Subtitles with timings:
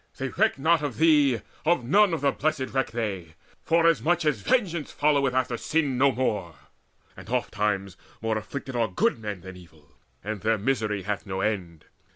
[0.17, 4.91] They reck not of thee, Of none of the Blessed reck they, forasmuch As vengeance
[4.91, 6.55] followeth after sin no more;
[7.15, 9.91] And ofttimes more afflicted are good men Than evil,
[10.23, 11.85] and their misery hath no end.